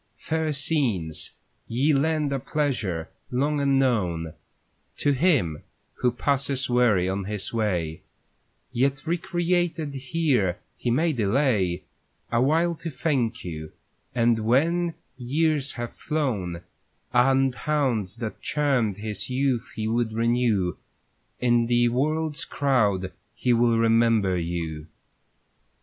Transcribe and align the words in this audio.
Fair 0.17 0.51
scenes, 0.51 1.29
ye 1.67 1.93
lend 1.93 2.33
a 2.33 2.39
pleasure, 2.39 3.09
long 3.29 3.61
unknown, 3.61 4.33
To 4.97 5.11
him 5.11 5.61
who 5.97 6.11
passes 6.11 6.67
weary 6.67 7.07
on 7.07 7.25
his 7.25 7.53
way; 7.53 8.01
Yet 8.71 9.05
recreated 9.05 9.93
here 9.93 10.57
he 10.75 10.89
may 10.89 11.13
delay 11.13 11.83
A 12.31 12.41
while 12.41 12.73
to 12.77 12.89
thank 12.89 13.45
you; 13.45 13.73
and 14.15 14.39
when 14.39 14.95
years 15.17 15.73
have 15.73 15.95
flown, 15.95 16.61
And 17.13 17.53
haunts 17.53 18.15
that 18.15 18.41
charmed 18.41 18.97
his 18.97 19.29
youth 19.29 19.69
he 19.75 19.87
would 19.87 20.13
renew, 20.13 20.77
In 21.39 21.67
the 21.67 21.89
world's 21.89 22.43
crowd 22.43 23.11
he 23.35 23.53
will 23.53 23.77
remember 23.77 24.35
you. 24.35 24.87